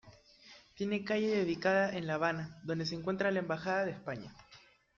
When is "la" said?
2.07-2.15, 3.29-3.37